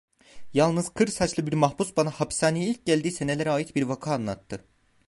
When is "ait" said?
3.51-3.75